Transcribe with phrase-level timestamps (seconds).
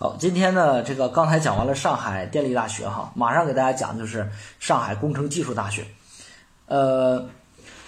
[0.00, 5.84] 好，今天呢，这个刚才讲完了上海电力大学哈，马上给大家讲就是上海工程技术大学。
[6.66, 7.28] 呃，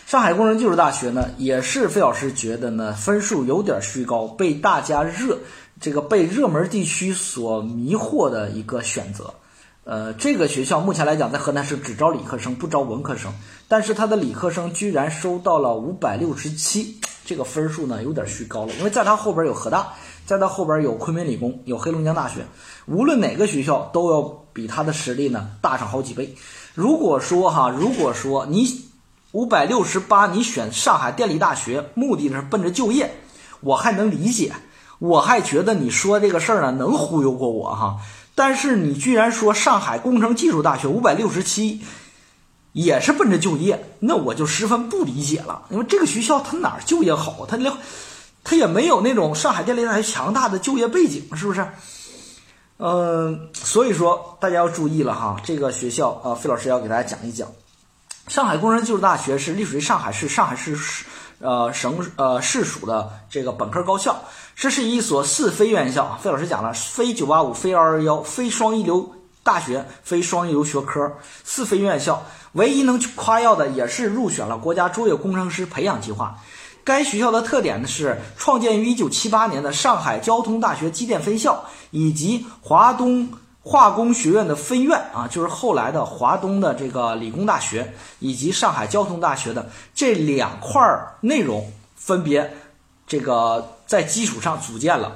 [0.09, 5.39] 上海工程技术大学呢，也是费老师觉得呢分数有点虚高，被大家热
[5.81, 9.33] 这个被热门地区所迷惑的一个选择。
[9.85, 13.33] 呃，这个学校目前来讲在河南省只招理科生，不招文科生，
[13.69, 17.01] 但是它的理科生居然收到了五百六十七，
[17.31, 19.87] 这个分数呢有点虚高了，因为在他后边有河大。
[20.27, 22.47] 在他后边有昆明理工，有黑龙江大学，
[22.87, 26.37] 无论哪个学校都要比他的实力呢大上好几倍。
[26.75, 28.65] 如果说哈，如果说你
[29.33, 33.13] 五百六十八，你选上海电力大学，目的是奔着就业，
[33.61, 34.53] 我还能理解，
[35.01, 37.99] 我还觉得你说这个事儿呢能忽悠过我哈。
[38.37, 41.81] 但是你居然说上海工程技术大学五百六十七，
[42.73, 47.73] 也是奔着就业，那我就十分不理解了，因为这个学校它哪儿就业好，它连。
[48.43, 51.69] 它也没有那种上海电力大学强大的就业背景，是不是？
[52.79, 57.47] 嗯，所以说大家要注意了哈，这个学校啊，费老师要给大家讲一讲。
[58.29, 60.75] 上海工程技术大学是隶属于上海市上海市
[61.41, 64.25] 呃省呃市属的这个本科高校，
[64.57, 66.19] 这是一所四非院校。
[66.23, 69.13] 费老师讲了，非九八五，非二二幺，非双一流
[69.51, 71.13] 大学，非双一流学科，
[71.43, 72.25] 四非院校。
[72.53, 76.39] 唯一能夸耀的也是入选了国家卓越工程师培养计划。
[76.85, 83.29] 该学校的特点呢是创建于一九七八年的上海交通大学机电分校，以及华东
[83.61, 90.81] 化工学院的分院啊，就是后来的华东的这个理工大学，以及上海交通大学的这两块
[91.21, 92.57] 内容分别
[93.07, 95.13] 这个在基础上组建了，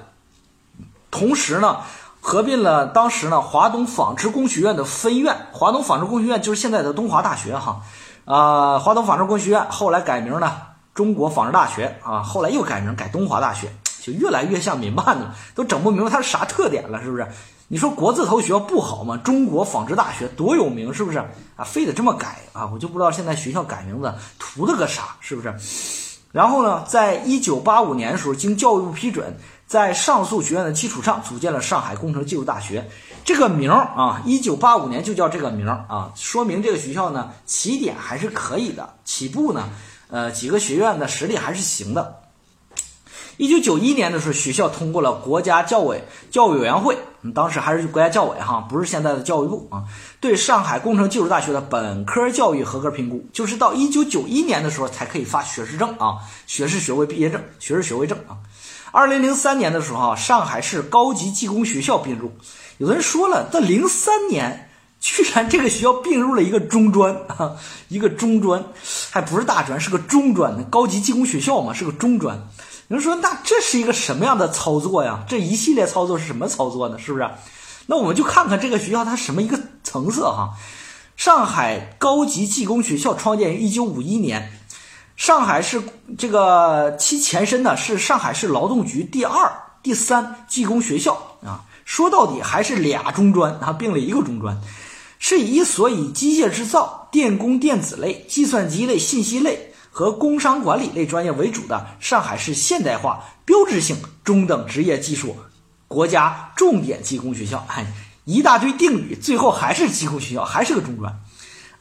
[1.10, 1.78] 同时呢
[2.26, 7.82] 合并了当时呢华东纺织工学院的分院，华东纺织工学院就是现在的东华大学哈，
[8.24, 10.50] 啊，华东纺织工学院后来改名呢。
[10.94, 13.68] 中国纺织大学啊，后来又改名改东华大学，
[14.00, 17.26] 就越来越像民办的，都整不明白它是啥特点了，是不是？
[17.66, 19.16] 你说国字头学校不好吗？
[19.18, 21.18] 中国纺织大学多有名，是不是？
[21.56, 22.70] 啊，非得这么改啊？
[22.72, 25.52] 我就不知道现在学校改名字图了个啥，是不是？
[26.30, 29.36] 然后呢，在一九八五年的时候，经教育部批准，
[29.66, 32.88] 在上述学院的基础上，组建了上海工程技术大学。
[33.24, 39.70] 这个名儿啊，一九八五年就叫这个名儿啊，说明这个学校呢，起点还是可以的，起步呢。
[40.08, 42.20] 呃，几个学院的实力还是行的。
[43.36, 46.96] 一九九一年的时候，学校通过了国家教委教育委员会，
[47.34, 49.84] 当时还是国家教委哈，不是现在的教育部啊，
[50.20, 58.38] 对上海工程技术大学的本科教育合格评估，就是到一九九一年的时候才可以发学士证啊，学士学位毕业证、学士学位证啊。
[58.94, 62.30] 二零零三年的时候，上海市高级技工学校并入，
[62.78, 64.70] 有的人说了，到零三年。
[65.00, 67.56] 居然这个学校并入了一个中专啊，
[67.88, 68.64] 一个中专，
[69.10, 72.38] 还不是大专，是个中专，高级技工学校嘛，是个中专。
[72.86, 75.24] 有人说，那这是一个什么样的操作呀？
[75.28, 76.96] 这一系列操作是什么操作呢？
[76.96, 77.28] 是不是？
[77.86, 80.50] 那我们就看看这个学校它什么一个层次哈。
[81.16, 84.52] 上海高级技工学校创建于一九五一年，
[85.16, 85.82] 上海市
[86.18, 89.52] 这个其前身呢是上海市劳动局第二、
[89.82, 91.14] 第三技工学校
[91.44, 91.64] 啊。
[91.84, 94.58] 说到底还是俩中专啊，并了一个中专。
[95.18, 105.36] 是以所以机械制造、电工电子类、计算机类、信息类和工商管理类专业为主的上海市现代化标志性中等职业技术
[105.88, 107.64] 国家重点技工学校。
[107.68, 107.86] 哎，
[108.24, 111.18] 一大堆定语，最后还是技工学校，还是个中专，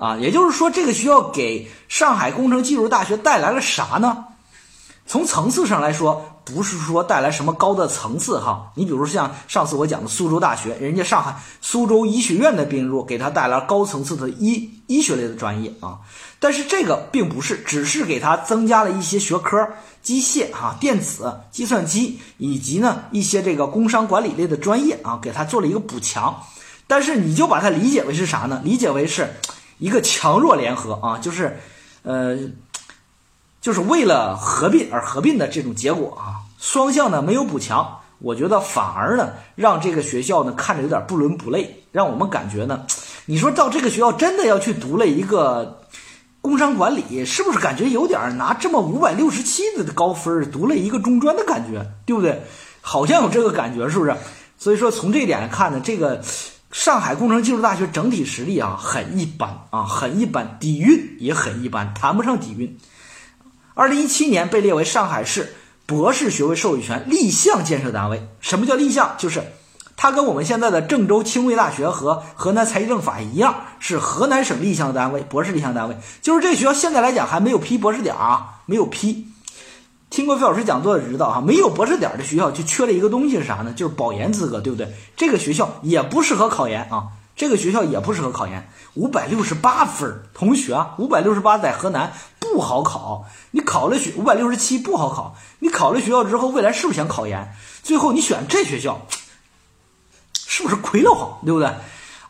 [0.04, 4.26] 啊，也就是说，这个学校给上海工程技术大学带来了啥呢？
[5.06, 6.30] 从层次上来说。
[6.46, 16.00] 不是说带来什么高的层次哈，你比如像上次我讲的苏州大学，人家上海苏州医学院的并入，给他带来高层次的医医学类的专业啊。
[16.42, 19.66] 但是这个并不是，只是给他增加了一些学科，
[20.02, 26.44] 机械哈、电子、计算机以及呢一些这个工商管理类的专业啊，给他做了一个补强。
[26.88, 28.62] 但是你就把它理解为是啥呢？
[28.66, 29.34] 理解为是
[29.80, 31.60] 一个强弱联合啊，就是
[32.04, 32.38] 呃。
[33.64, 42.86] 就是为了合并而合并的这种结果啊，双向呢没有补强，我觉得反而呢让这个学校呢看着有点不伦不类，让我们感觉呢，
[43.26, 45.80] 你说到这个学校真的要去读了一个
[46.42, 52.42] 工商管理，是不是感觉有点拿这么五百六十七的高分读了一个中专的感觉，对不对？
[52.82, 54.14] 好像有这个感觉，是不是？
[54.58, 56.22] 所以说从这一点来看呢，这个
[56.74, 62.80] 上海工程技术大学整体实力啊很一般啊，很一般，底蕴也很一般，谈不上底蕴。
[63.76, 65.54] 二零一七年被列为上海市
[65.86, 68.28] 博士学位授予权立项建设单位。
[68.42, 69.16] 什么叫立项？
[69.20, 69.44] 就是
[69.96, 75.96] 它跟我们现在的郑州清华大学和河南财政法一样，是河南省立项单位，博士立项单位。
[76.24, 79.28] 就是这学校现在来讲还没有批博士点啊，没有批。
[80.14, 83.74] 听过费老师讲座的知道哈，没有博士点的学校就缺了一个东西是啥呢？
[83.76, 84.88] 就是保研资格，对不对？
[85.18, 88.70] 这个学校也不适合考研啊，这个学校也不适合考研。
[88.94, 93.26] 五百六十八分，同学，五百六十八在河南不好考。
[93.50, 97.52] 你考了学五百六十七不好考，你考了学校之后，未来是不是想考研？
[97.82, 99.08] 最后你选这学校，
[100.46, 101.40] 是不是亏了慌？
[101.44, 101.74] 对不对？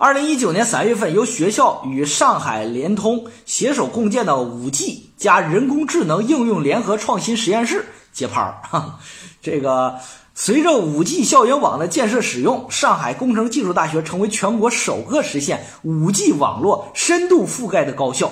[0.03, 8.59] 二零一九年三月份，由学校与上海联通携手共建的五 G 加人工智能应用联合创新实验室揭牌儿。
[9.41, 9.95] 这个
[10.35, 18.29] 随着五 G 校园网的建设使用，上海工程技术大学成为全国首个实现五 G 网络深度覆盖的高校。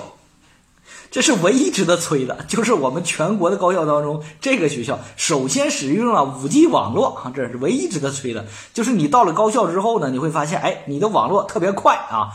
[1.12, 8.46] 这是唯一值得吹的，就是我们全国的高校当中，这个学校首先使用了五 G 网络啊，这是唯一值得吹的。
[8.72, 12.32] 就是你到了高校之后呢，你会发现，哎，你的网络特别快啊。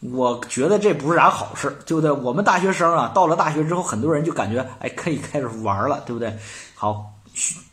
[0.00, 2.10] 我觉得这不是啥好事，对不对？
[2.10, 6.38] 我们大学生啊，到了大学之后，很多人就感觉，哎，可以开始玩了，对不对？
[6.74, 7.14] 好，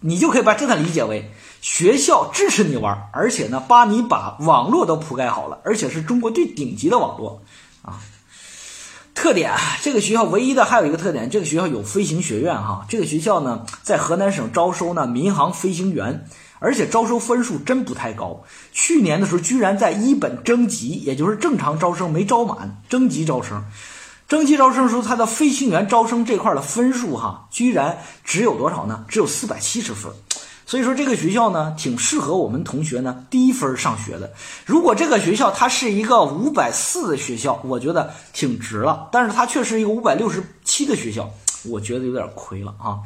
[0.02, 1.32] 你就可以把这个理解为
[1.62, 7.42] 学校支持你玩，而且呢，帮你把网络都铺盖好了，而且是中国最顶级的网络
[7.84, 8.02] 啊。
[9.26, 9.52] 特点，
[9.82, 12.86] 这个学校唯一的还有一个特点，这个学校有飞行学院哈。
[12.88, 16.28] 这个学校呢，在河南省招收呢民航飞行员，
[16.60, 18.44] 而且招收分数真不太高。
[18.72, 23.64] 去年的时候，居然在一本征集，也就是正常招生没招满，征集招生，
[24.28, 29.06] 征集招生时候，他的飞行员招生这块的分数哈，居然只有多少呢？
[29.08, 30.12] 只有四百七十分。
[30.66, 34.34] 所以说这个学校呢，挺适合我们同学呢低分上学的。
[34.66, 39.08] 如果这个学校它是一个五百四的学校，我觉得挺值了。
[39.12, 41.30] 但是它却是一个五百六十七的学校，
[41.66, 42.98] 我觉得有点亏了啊。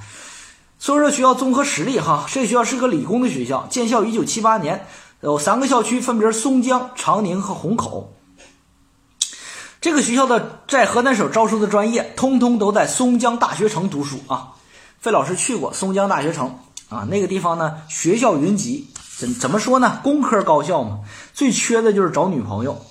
[0.79, 4.85] 所以说学校综合实力哈，这学校是个理工的学校，建校一九七八年，
[5.19, 8.15] 有三个校区，分别是松江、长宁和虹口。
[9.81, 14.53] 这个学校的在河南省招收的专业，通通都在松江大学城读书啊。
[15.01, 16.57] 费老师去过松江大学城。
[16.89, 19.99] 啊，那个地方呢，学校云集，怎怎么说呢？
[20.03, 21.01] 工科高校嘛，
[21.33, 22.83] 最缺的就是找女朋友。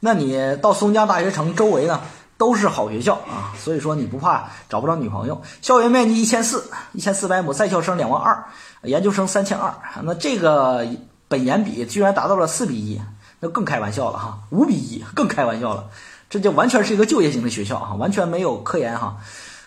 [0.00, 2.00] 那你到松江大学城周围呢，
[2.36, 5.40] 都是好学校啊，所以说你不怕找不着女朋友。
[5.62, 8.44] 校园面积一千四，一千四百亩，在校生两万二，
[8.82, 9.74] 研究生三千二。
[10.02, 10.86] 那这个
[11.28, 13.00] 本研比居然达到了四比一，
[13.40, 15.86] 那更开玩笑了哈，五比一更开玩笑了，
[16.28, 19.16] 这就完全是一个就业型的学校哈，完全没有科研哈。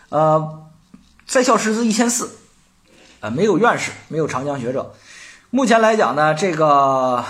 [0.09, 0.65] 呃，
[1.25, 2.29] 在校师资一千四。
[3.31, 4.93] 没有院士，没有长江学者。
[5.49, 7.23] 目前来讲呢，这个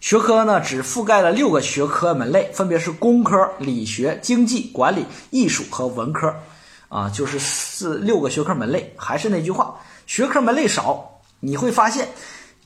[0.00, 6.34] 学科呢只覆盖了六个学科门类，分别是工科、理学、经济、管理、艺术和文科，
[6.88, 8.94] 啊，就是四六个学科门类。
[8.96, 9.76] 还是那句话，
[10.06, 12.08] 学科门类少，你会发现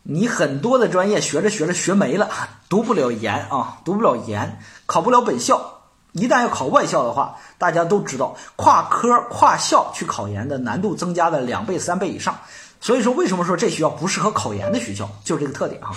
[0.03, 2.31] 你很多的专业学着学着学没了，
[2.69, 5.73] 读不了研啊，读不了研，考不了本校。
[6.13, 12.39] 一旦要考外校的话，大家都知道跨科跨校去考研的难度增加了两倍三倍以上。
[12.85, 15.97] 所以说，为什么说这学校不适合考研的学校，就是这个特点哈。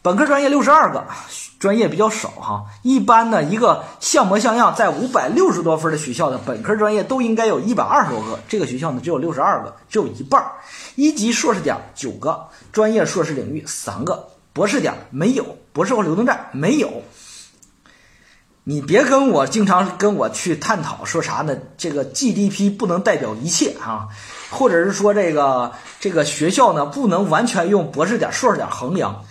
[0.00, 1.06] 本科专业六十二个，
[1.58, 2.64] 专业比较少哈。
[2.82, 10.42] 一般呢，一个像模像样在五百六十多分的学校的本科专业都应该有一百二十多个，这个学校呢只有六十二个，只有一半。
[10.94, 17.02] 一级硕士点九个，专业硕士领域三个，博士点没有，博士后流动站没有。
[18.64, 21.54] 你别跟我经常跟我去探讨说啥呢？
[21.76, 24.08] 这个 GDP 不能代表一切啊，
[24.50, 29.24] 或者是说这个这个学校呢不能完全用博士点、硕士点衡量。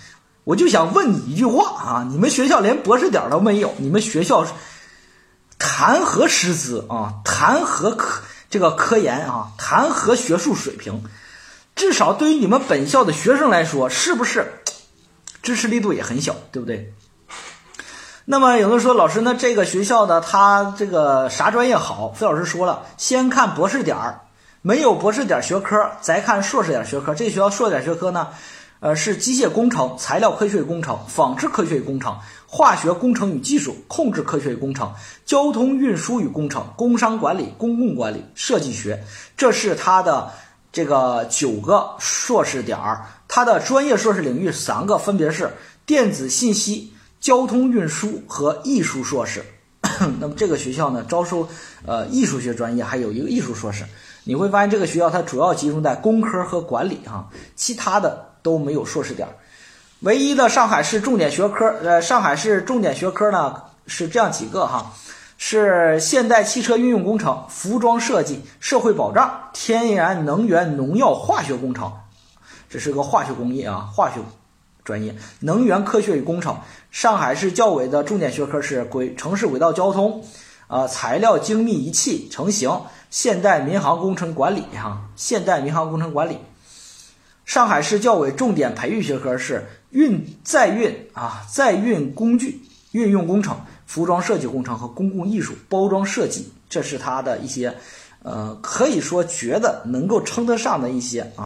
[0.43, 4.45] 我就想问你一句话啊，你们学校连博士点都没有，你们学校
[5.59, 7.15] 谈何师资啊？
[7.25, 9.49] 谈何科这个科研啊？
[9.57, 11.03] 谈何学术水平？
[11.75, 14.61] 至少对于你们本校的学生来说，是不是
[15.41, 16.93] 支持力度也很小，对不对？
[18.25, 22.11] 那么有人说，老师，那这个学校呢，它这个啥专业好？
[22.13, 24.21] 费老师说了，先看博士点儿，
[24.67, 27.15] 没有博士点学科，再看硕士点学科。
[27.15, 28.27] 这学校硕士点学科呢，
[28.81, 34.93] 呃，是机械工程、材料科学与工程、纺织科学与工程、化学工程与技术、控制科学与工程、
[35.25, 39.01] 交通运输与工程、工商管理、公共管理、设计学。
[39.37, 40.29] 这是它的
[40.73, 45.49] 这个九个硕士点儿，它的专业硕士领域三个，分别是
[45.85, 46.91] 电子信息。
[47.21, 49.43] 交通运输和艺术硕士，
[50.19, 51.47] 那么这个学校呢，招收
[51.85, 53.85] 呃艺术学专业，还有一个艺术硕士。
[54.27, 59.25] 你会发现这个学校它主要集中在工科和管理哈，其他的都没有硕士点。
[60.01, 64.91] 唯一的上海市重点学科，呃，上海市重点学科呢是这样几个哈，
[65.37, 71.91] 是现代汽车运用工程、服装设计、社会保障、天然能源、农药、化学工程，
[72.69, 74.19] 这是个化学工业啊，化学。
[74.83, 76.57] 专业能源科学与工程，
[76.91, 80.23] 上海市教委的重点学科是轨城市轨道交通，
[80.67, 82.71] 呃，材料精密仪器成型，
[83.09, 86.37] 现代民航工程管理哈，现代民航工程管理。
[87.45, 92.61] 上海市教委重点培育学科是运载运啊，载运工具
[92.91, 97.73] 运用工程、服装设计工程和公共艺术包装设计，这是它的一些，
[98.21, 101.27] 呃，可以说觉得能够称得上的一些啊。